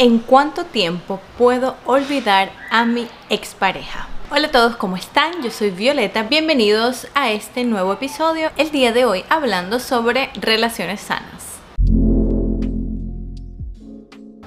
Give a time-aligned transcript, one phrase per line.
[0.00, 4.06] ¿En cuánto tiempo puedo olvidar a mi expareja?
[4.30, 5.42] Hola a todos, ¿cómo están?
[5.42, 8.52] Yo soy Violeta, bienvenidos a este nuevo episodio.
[8.56, 11.58] El día de hoy hablando sobre relaciones sanas.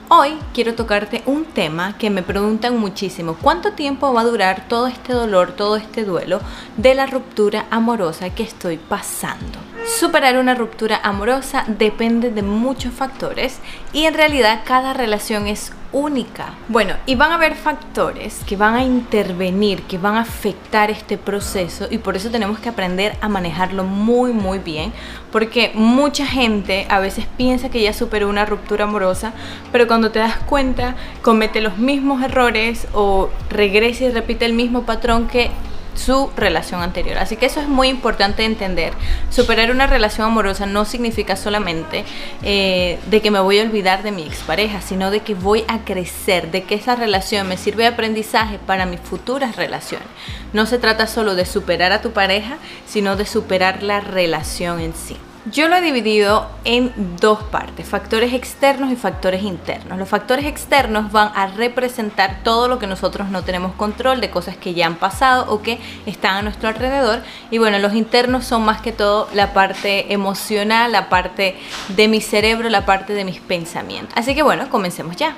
[0.07, 3.35] Hoy quiero tocarte un tema que me preguntan muchísimo.
[3.41, 6.39] ¿Cuánto tiempo va a durar todo este dolor, todo este duelo
[6.77, 9.70] de la ruptura amorosa que estoy pasando?
[9.99, 13.59] Superar una ruptura amorosa depende de muchos factores
[13.91, 16.53] y en realidad cada relación es única.
[16.69, 21.17] Bueno, y van a haber factores que van a intervenir, que van a afectar este
[21.17, 24.93] proceso y por eso tenemos que aprender a manejarlo muy muy bien,
[25.31, 29.33] porque mucha gente a veces piensa que ya superó una ruptura amorosa,
[29.73, 34.83] pero cuando te das cuenta comete los mismos errores o regresa y repite el mismo
[34.83, 35.51] patrón que
[35.95, 37.17] su relación anterior.
[37.17, 38.93] Así que eso es muy importante entender.
[39.29, 42.05] Superar una relación amorosa no significa solamente
[42.43, 45.79] eh, de que me voy a olvidar de mi expareja, sino de que voy a
[45.79, 50.07] crecer, de que esa relación me sirve de aprendizaje para mis futuras relaciones.
[50.53, 54.93] No se trata solo de superar a tu pareja, sino de superar la relación en
[54.93, 55.17] sí.
[55.49, 59.97] Yo lo he dividido en dos partes, factores externos y factores internos.
[59.97, 64.55] Los factores externos van a representar todo lo que nosotros no tenemos control de cosas
[64.55, 67.21] que ya han pasado o que están a nuestro alrededor.
[67.49, 71.57] Y bueno, los internos son más que todo la parte emocional, la parte
[71.89, 74.13] de mi cerebro, la parte de mis pensamientos.
[74.15, 75.35] Así que bueno, comencemos ya.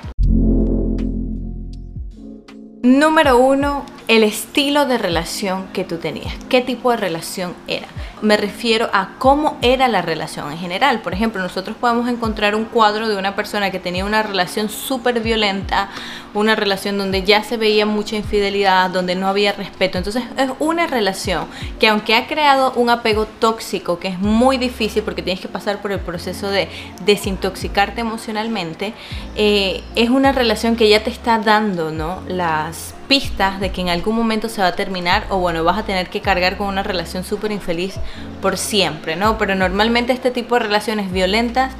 [2.84, 6.34] Número uno, el estilo de relación que tú tenías.
[6.50, 7.86] ¿Qué tipo de relación era?
[8.20, 11.00] Me refiero a cómo era la relación en general.
[11.00, 15.20] Por ejemplo, nosotros podemos encontrar un cuadro de una persona que tenía una relación súper
[15.20, 15.88] violenta,
[16.34, 19.96] una relación donde ya se veía mucha infidelidad, donde no había respeto.
[19.96, 21.46] Entonces es una relación
[21.80, 25.80] que aunque ha creado un apego tóxico, que es muy difícil porque tienes que pasar
[25.80, 26.68] por el proceso de
[27.06, 28.92] desintoxicarte emocionalmente,
[29.36, 32.20] eh, es una relación que ya te está dando ¿no?
[32.28, 32.73] las
[33.08, 36.08] pistas de que en algún momento se va a terminar o bueno, vas a tener
[36.08, 37.94] que cargar con una relación súper infeliz
[38.40, 39.38] por siempre, ¿no?
[39.38, 41.72] Pero normalmente este tipo de relaciones violentas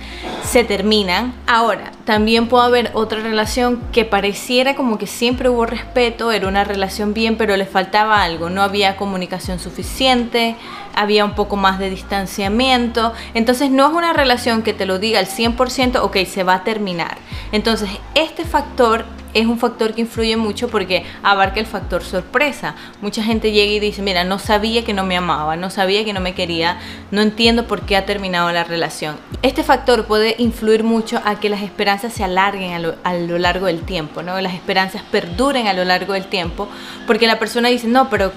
[0.44, 1.34] se terminan.
[1.46, 6.64] Ahora, también puede haber otra relación que pareciera como que siempre hubo respeto, era una
[6.64, 10.56] relación bien, pero le faltaba algo, no había comunicación suficiente,
[10.94, 13.12] había un poco más de distanciamiento.
[13.34, 16.64] Entonces no es una relación que te lo diga al 100%, ok, se va a
[16.64, 17.18] terminar.
[17.52, 22.74] Entonces este factor es un factor que influye mucho porque abarca el factor sorpresa.
[23.02, 26.12] Mucha gente llega y dice, mira, no sabía que no me amaba, no sabía que
[26.12, 26.78] no me quería,
[27.10, 29.16] no entiendo por qué ha terminado la relación.
[29.42, 33.38] Este factor puede influir mucho a que las esperanzas se alarguen a lo, a lo
[33.38, 34.40] largo del tiempo, ¿no?
[34.40, 36.68] Las esperanzas perduren a lo largo del tiempo
[37.06, 38.32] porque la persona dice, no, pero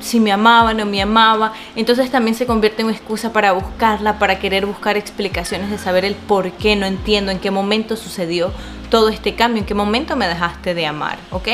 [0.00, 1.52] si me amaba, no me amaba.
[1.76, 6.04] Entonces también se convierte en una excusa para buscarla, para querer buscar explicaciones de saber
[6.04, 8.52] el por qué, no entiendo en qué momento sucedió
[8.90, 11.48] todo este cambio, en qué momento me dejaste de amar, ¿ok?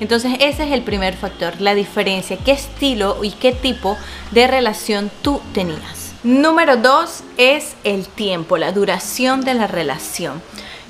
[0.00, 3.96] Entonces ese es el primer factor, la diferencia, qué estilo y qué tipo
[4.32, 6.12] de relación tú tenías.
[6.24, 10.42] Número dos es el tiempo, la duración de la relación.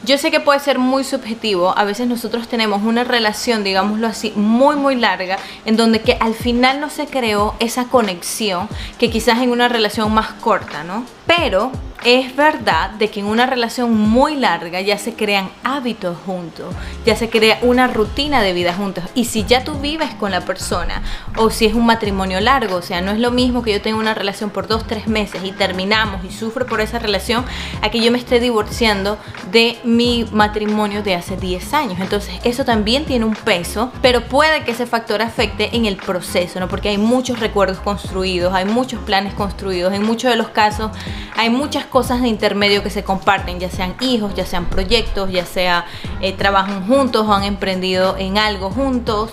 [0.05, 4.33] Yo sé que puede ser muy subjetivo, a veces nosotros tenemos una relación, digámoslo así,
[4.35, 8.69] muy muy larga, en donde que al final no se creó esa conexión
[8.99, 11.05] que quizás en una relación más corta, ¿no?
[11.27, 11.71] Pero
[12.05, 16.75] es verdad de que en una relación muy larga ya se crean hábitos juntos,
[17.07, 19.05] ya se crea una rutina de vida juntos.
[19.15, 21.03] Y si ya tú vives con la persona
[21.37, 23.99] o si es un matrimonio largo, o sea, no es lo mismo que yo tenga
[23.99, 27.45] una relación por dos, tres meses y terminamos y sufro por esa relación
[27.83, 29.19] a que yo me esté divorciando
[29.51, 32.01] de mi matrimonio de hace 10 años.
[32.01, 36.59] Entonces eso también tiene un peso, pero puede que ese factor afecte en el proceso,
[36.59, 36.69] ¿no?
[36.69, 40.91] Porque hay muchos recuerdos construidos, hay muchos planes construidos, en muchos de los casos
[41.37, 45.45] hay muchas cosas de intermedio que se comparten, ya sean hijos, ya sean proyectos, ya
[45.45, 45.85] sea
[46.23, 49.31] eh, trabajan juntos o han emprendido en algo juntos.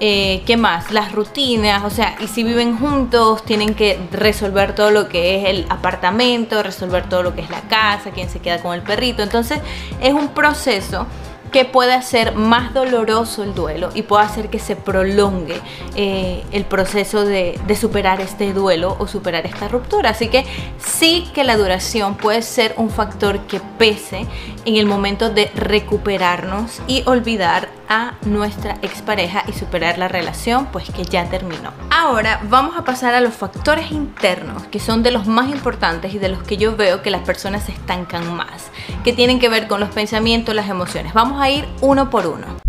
[0.00, 0.90] Eh, ¿Qué más?
[0.90, 5.48] Las rutinas, o sea, y si viven juntos, tienen que resolver todo lo que es
[5.50, 9.22] el apartamento, resolver todo lo que es la casa, quién se queda con el perrito.
[9.22, 9.60] Entonces,
[10.00, 11.06] es un proceso
[11.50, 15.60] que puede hacer más doloroso el duelo y puede hacer que se prolongue
[15.96, 20.10] eh, el proceso de, de, superar este duelo o superar esta ruptura.
[20.10, 20.44] Así que
[20.78, 24.26] sí que la duración puede ser un factor que pese
[24.64, 30.90] en el momento de recuperarnos y olvidar a nuestra expareja y superar la relación pues
[30.90, 31.72] que ya terminó.
[32.02, 36.18] Ahora vamos a pasar a los factores internos que son de los más importantes y
[36.18, 38.70] de los que yo veo que las personas se estancan más,
[39.04, 41.12] que tienen que ver con los pensamientos, las emociones.
[41.12, 42.59] Vamos a ir uno por uno.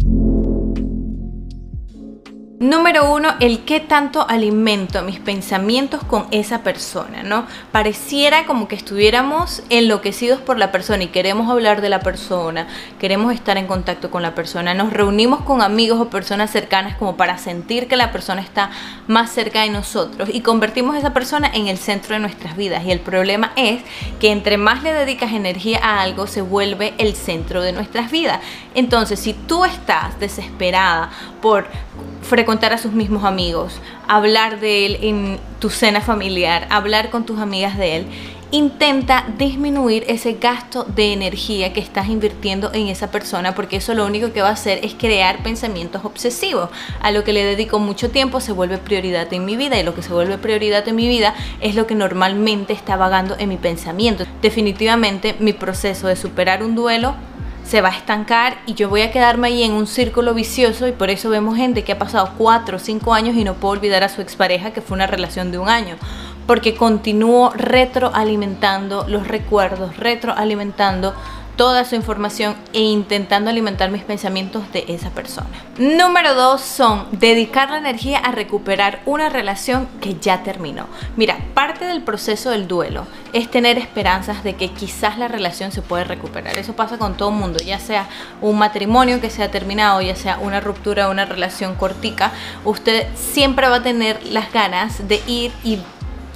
[2.62, 7.48] Número uno, el qué tanto alimento mis pensamientos con esa persona, ¿no?
[7.72, 12.68] Pareciera como que estuviéramos enloquecidos por la persona y queremos hablar de la persona,
[13.00, 17.18] queremos estar en contacto con la persona, nos reunimos con amigos o personas cercanas como
[17.18, 18.70] para sentir que la persona está
[19.08, 22.86] más cerca de nosotros y convertimos a esa persona en el centro de nuestras vidas.
[22.86, 23.82] Y el problema es
[24.20, 28.40] que entre más le dedicas energía a algo, se vuelve el centro de nuestras vidas.
[28.76, 31.10] Entonces, si tú estás desesperada
[31.42, 31.66] por
[32.22, 37.40] frecuentar a sus mismos amigos, hablar de él en tu cena familiar, hablar con tus
[37.40, 38.06] amigas de él.
[38.54, 44.06] Intenta disminuir ese gasto de energía que estás invirtiendo en esa persona porque eso lo
[44.06, 46.70] único que va a hacer es crear pensamientos obsesivos.
[47.02, 49.96] A lo que le dedico mucho tiempo se vuelve prioridad en mi vida y lo
[49.96, 53.58] que se vuelve prioridad en mi vida es lo que normalmente está vagando en mi
[53.58, 54.26] pensamiento.
[54.42, 57.16] Definitivamente mi proceso de superar un duelo
[57.64, 60.92] se va a estancar y yo voy a quedarme ahí en un círculo vicioso y
[60.92, 64.04] por eso vemos gente que ha pasado 4 o 5 años y no puede olvidar
[64.04, 65.96] a su expareja que fue una relación de un año
[66.48, 71.14] porque continúo retroalimentando los recuerdos, retroalimentando
[71.62, 75.48] toda su información e intentando alimentar mis pensamientos de esa persona.
[75.78, 80.88] Número dos son dedicar la energía a recuperar una relación que ya terminó.
[81.18, 85.84] Mira, parte del proceso del duelo es tener esperanzas de que quizás la relación se
[85.84, 86.58] puede recuperar.
[86.58, 88.08] Eso pasa con todo mundo, ya sea
[88.42, 92.32] un matrimonio que se ha terminado, ya sea una ruptura una relación cortica,
[92.66, 95.78] usted siempre va a tener las ganas de ir y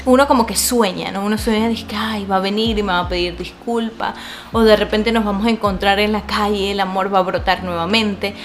[0.06, 1.26] uno como que sueña, ¿no?
[1.26, 4.14] Uno sueña que, ay, va a venir y me va a pedir disculpa,
[4.52, 7.64] o de repente nos vamos a encontrar en la calle, el amor va a brotar
[7.64, 8.36] nuevamente.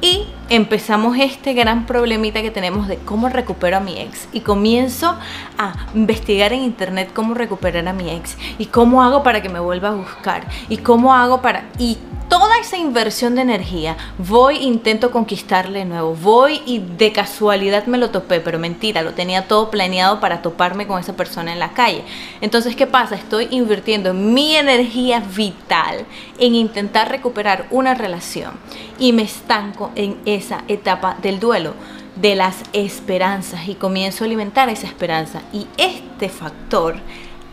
[0.00, 4.28] Y empezamos este gran problemita que tenemos de cómo recupero a mi ex.
[4.32, 5.16] Y comienzo
[5.58, 8.36] a investigar en internet cómo recuperar a mi ex.
[8.58, 10.46] Y cómo hago para que me vuelva a buscar.
[10.68, 11.64] Y cómo hago para...
[11.78, 11.98] Y
[12.28, 17.98] toda esa inversión de energía, voy, intento conquistarle de nuevo, voy y de casualidad me
[17.98, 21.74] lo topé, pero mentira, lo tenía todo planeado para toparme con esa persona en la
[21.74, 22.02] calle.
[22.40, 23.14] Entonces, ¿qué pasa?
[23.14, 26.06] Estoy invirtiendo mi energía vital
[26.38, 28.54] en intentar recuperar una relación
[28.98, 31.74] y me estanco en esa etapa del duelo
[32.16, 36.96] de las esperanzas y comienzo a alimentar esa esperanza y este factor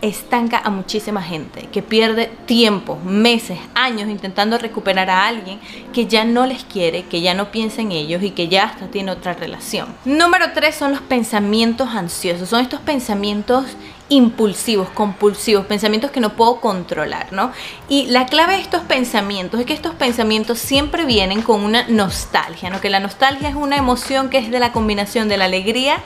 [0.02, 5.60] estanca a muchísima gente que pierde tiempo, meses, años intentando recuperar a alguien
[5.92, 8.88] que ya no les quiere, que ya no piensa en ellos y que ya hasta
[8.88, 9.86] tiene otra relación.
[10.04, 12.48] Número tres son los pensamientos ansiosos.
[12.48, 13.64] Son estos pensamientos
[14.08, 17.52] impulsivos, compulsivos, pensamientos que no puedo controlar, ¿no?
[17.88, 22.68] Y la clave de estos pensamientos es que estos pensamientos siempre vienen con una nostalgia,
[22.70, 22.80] ¿no?
[22.80, 26.02] Que la nostalgia es una emoción que es de la combinación de la alegría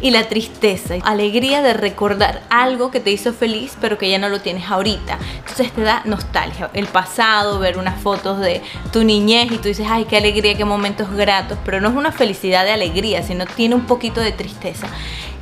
[0.00, 0.94] y la tristeza.
[1.02, 5.18] Alegría de recordar algo que te hizo feliz, pero que ya no lo tienes ahorita.
[5.38, 6.70] Entonces te da nostalgia.
[6.74, 8.62] El pasado, ver unas fotos de
[8.92, 12.12] tu niñez y tú dices, ay, qué alegría, qué momentos gratos, pero no es una
[12.12, 14.88] felicidad de alegría, sino tiene un poquito de tristeza.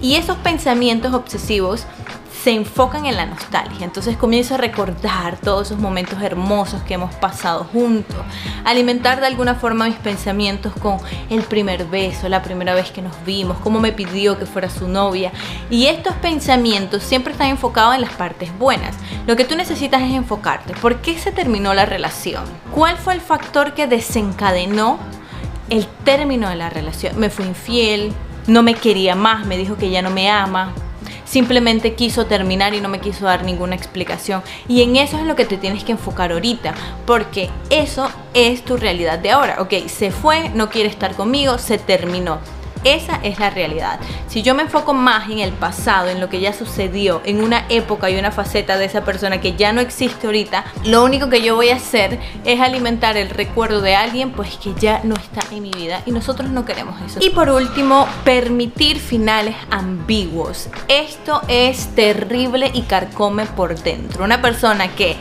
[0.00, 1.86] Y esos pensamientos obsesivos
[2.44, 3.86] se enfocan en la nostalgia.
[3.86, 8.18] Entonces comienzo a recordar todos esos momentos hermosos que hemos pasado juntos,
[8.66, 10.98] alimentar de alguna forma mis pensamientos con
[11.30, 14.88] el primer beso, la primera vez que nos vimos, cómo me pidió que fuera su
[14.88, 15.32] novia.
[15.70, 18.94] Y estos pensamientos siempre están enfocados en las partes buenas.
[19.26, 20.74] Lo que tú necesitas es enfocarte.
[20.74, 22.44] ¿Por qué se terminó la relación?
[22.74, 24.98] ¿Cuál fue el factor que desencadenó
[25.70, 27.18] el término de la relación?
[27.18, 28.12] Me fui infiel,
[28.46, 30.72] no me quería más, me dijo que ya no me ama,
[31.24, 34.42] simplemente quiso terminar y no me quiso dar ninguna explicación.
[34.68, 36.74] Y en eso es lo que te tienes que enfocar ahorita,
[37.06, 39.56] porque eso es tu realidad de ahora.
[39.60, 42.38] Ok, se fue, no quiere estar conmigo, se terminó.
[42.84, 43.98] Esa es la realidad.
[44.28, 47.64] Si yo me enfoco más en el pasado, en lo que ya sucedió, en una
[47.68, 51.42] época y una faceta de esa persona que ya no existe ahorita, lo único que
[51.42, 55.40] yo voy a hacer es alimentar el recuerdo de alguien pues que ya no está
[55.50, 57.20] en mi vida y nosotros no queremos eso.
[57.22, 60.68] Y por último, permitir finales ambiguos.
[60.88, 64.24] Esto es terrible y carcome por dentro.
[64.24, 65.16] Una persona que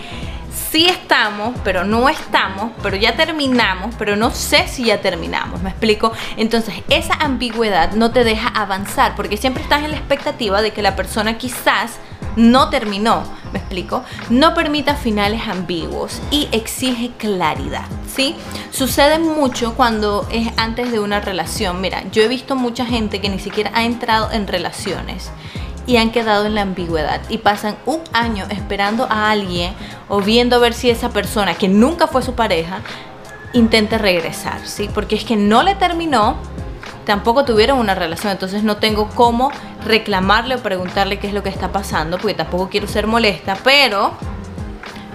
[0.71, 5.69] sí estamos, pero no estamos, pero ya terminamos, pero no sé si ya terminamos, ¿me
[5.69, 6.11] explico?
[6.37, 10.81] Entonces, esa ambigüedad no te deja avanzar, porque siempre estás en la expectativa de que
[10.81, 11.99] la persona quizás
[12.35, 14.03] no terminó, ¿me explico?
[14.29, 18.35] No permita finales ambiguos y exige claridad, ¿sí?
[18.71, 21.79] Sucede mucho cuando es antes de una relación.
[21.81, 25.31] Mira, yo he visto mucha gente que ni siquiera ha entrado en relaciones
[25.85, 29.73] y han quedado en la ambigüedad y pasan un año esperando a alguien
[30.09, 32.81] o viendo a ver si esa persona que nunca fue su pareja
[33.53, 34.89] intenta regresar, ¿sí?
[34.93, 36.37] Porque es que no le terminó,
[37.05, 39.51] tampoco tuvieron una relación, entonces no tengo cómo
[39.85, 44.13] reclamarle o preguntarle qué es lo que está pasando, porque tampoco quiero ser molesta, pero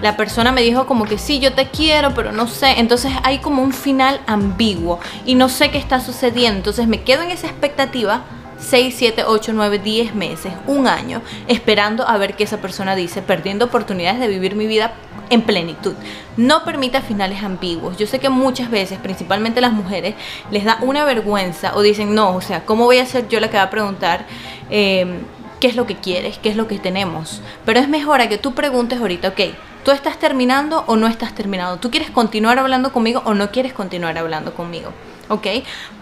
[0.02, 2.78] la persona me dijo como que sí, yo te quiero, pero no sé.
[2.78, 6.58] Entonces hay como un final ambiguo y no sé qué está sucediendo.
[6.58, 8.22] Entonces me quedo en esa expectativa
[8.58, 13.22] 6, 7, 8, 9, 10 meses, un año, esperando a ver qué esa persona dice,
[13.22, 14.92] perdiendo oportunidades de vivir mi vida
[15.30, 15.94] en plenitud.
[16.36, 17.96] No permita finales ambiguos.
[17.96, 20.14] Yo sé que muchas veces, principalmente las mujeres,
[20.50, 23.50] les da una vergüenza o dicen, no, o sea, ¿cómo voy a ser yo la
[23.50, 24.26] que va a preguntar?
[24.70, 25.20] Eh,
[25.60, 27.40] qué es lo que quieres, qué es lo que tenemos.
[27.64, 29.40] Pero es mejor a que tú preguntes ahorita, ok,
[29.84, 31.78] ¿tú estás terminando o no estás terminando?
[31.78, 34.92] ¿Tú quieres continuar hablando conmigo o no quieres continuar hablando conmigo?
[35.28, 35.47] ¿Ok?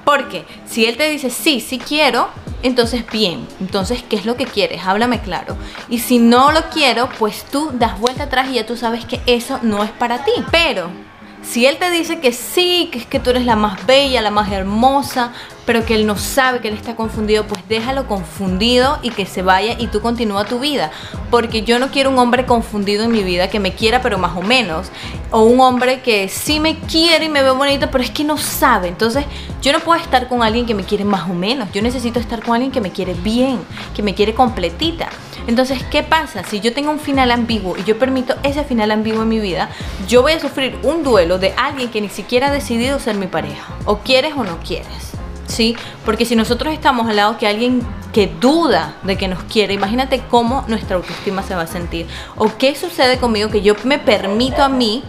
[0.05, 2.29] Porque si él te dice, sí, sí quiero,
[2.63, 4.87] entonces bien, entonces, ¿qué es lo que quieres?
[4.87, 5.57] Háblame claro.
[5.89, 9.21] Y si no lo quiero, pues tú das vuelta atrás y ya tú sabes que
[9.27, 10.33] eso no es para ti.
[10.51, 10.91] Pero
[11.43, 14.31] si él te dice que sí, que es que tú eres la más bella, la
[14.31, 15.33] más hermosa,
[15.67, 19.43] pero que él no sabe, que él está confundido, pues déjalo confundido y que se
[19.43, 20.93] vaya y tú continúa tu vida.
[21.31, 24.37] Porque yo no quiero un hombre confundido en mi vida que me quiera, pero más
[24.37, 24.87] o menos.
[25.33, 28.39] O un hombre que sí me quiere y me ve bonita, pero es que no
[28.39, 28.89] sabe.
[28.89, 29.25] Entonces,
[29.61, 31.69] yo no puedo estar con alguien que me quiere más o menos.
[31.73, 33.59] Yo necesito estar con alguien que me quiere bien,
[33.95, 35.09] que me quiere completita.
[35.49, 36.45] Entonces, ¿qué pasa?
[36.45, 39.69] Si yo tengo un final ambiguo y yo permito ese final ambiguo en mi vida,
[40.07, 43.27] yo voy a sufrir un duelo de alguien que ni siquiera ha decidido ser mi
[43.27, 43.75] pareja.
[43.85, 45.16] O quieres o no quieres.
[45.57, 45.75] ¿Sí?
[46.05, 47.81] Porque si nosotros estamos al lado que alguien
[48.13, 52.07] que duda de que nos quiere, imagínate cómo nuestra autoestima se va a sentir.
[52.37, 55.03] O qué sucede conmigo que yo me permito a mí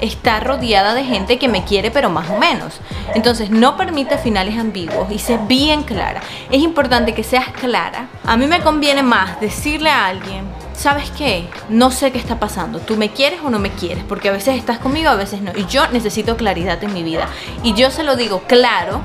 [0.00, 2.80] estar rodeada de gente que me quiere pero más o menos.
[3.14, 6.22] Entonces no permite finales ambiguos y sé bien clara.
[6.50, 8.08] Es importante que seas clara.
[8.24, 11.46] A mí me conviene más decirle a alguien, ¿sabes qué?
[11.68, 12.78] No sé qué está pasando.
[12.78, 14.02] ¿Tú me quieres o no me quieres?
[14.04, 15.52] Porque a veces estás conmigo, a veces no.
[15.54, 17.28] Y yo necesito claridad en mi vida.
[17.62, 19.02] Y yo se lo digo claro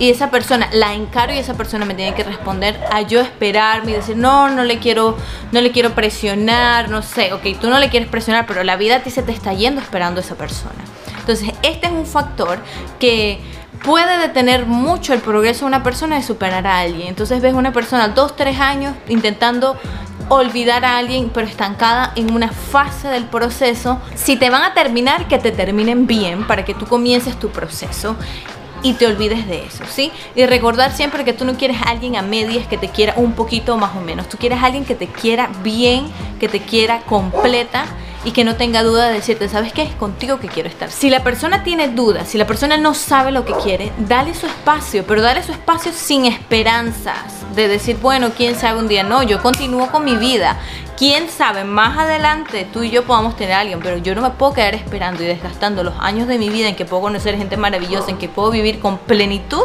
[0.00, 3.90] y esa persona la encaro y esa persona me tiene que responder a yo esperarme
[3.90, 5.14] y decir, no, no le quiero,
[5.52, 8.96] no le quiero presionar, no sé, ok, tú no le quieres presionar, pero la vida
[8.96, 10.82] a ti se te está yendo esperando a esa persona.
[11.18, 12.60] Entonces, este es un factor
[12.98, 13.40] que
[13.84, 17.08] puede detener mucho el progreso de una persona de superar a alguien.
[17.08, 19.78] Entonces ves una persona dos, tres años intentando
[20.30, 24.00] olvidar a alguien, pero estancada en una fase del proceso.
[24.14, 28.16] Si te van a terminar, que te terminen bien para que tú comiences tu proceso
[28.82, 30.12] y te olvides de eso, ¿sí?
[30.34, 33.32] Y recordar siempre que tú no quieres a alguien a medias que te quiera un
[33.32, 34.28] poquito más o menos.
[34.28, 37.86] Tú quieres a alguien que te quiera bien, que te quiera completa
[38.24, 39.82] y que no tenga duda de decirte, ¿sabes qué?
[39.82, 40.90] Es contigo que quiero estar.
[40.90, 44.46] Si la persona tiene dudas, si la persona no sabe lo que quiere, dale su
[44.46, 49.22] espacio, pero dale su espacio sin esperanzas de decir, bueno, quién sabe un día, no,
[49.22, 50.58] yo continúo con mi vida.
[51.00, 54.28] Quién sabe, más adelante tú y yo podamos tener a alguien, pero yo no me
[54.28, 57.56] puedo quedar esperando y desgastando los años de mi vida en que puedo conocer gente
[57.56, 59.62] maravillosa, en que puedo vivir con plenitud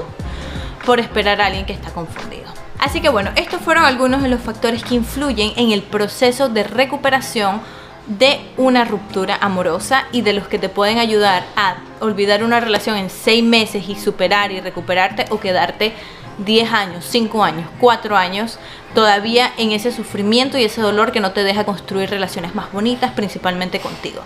[0.86, 2.46] por esperar a alguien que está confundido.
[2.80, 6.64] Así que bueno, estos fueron algunos de los factores que influyen en el proceso de
[6.64, 7.60] recuperación
[8.08, 12.96] de una ruptura amorosa y de los que te pueden ayudar a olvidar una relación
[12.96, 15.96] en seis meses y superar y recuperarte o quedarte
[16.40, 18.60] 10 años, 5 años, 4 años
[18.94, 23.12] todavía en ese sufrimiento y ese dolor que no te deja construir relaciones más bonitas,
[23.12, 24.22] principalmente contigo.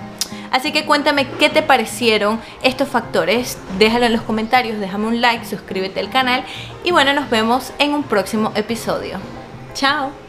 [0.51, 5.45] Así que cuéntame qué te parecieron estos factores, déjalo en los comentarios, déjame un like,
[5.45, 6.43] suscríbete al canal
[6.83, 9.19] y bueno, nos vemos en un próximo episodio.
[9.73, 10.28] Chao.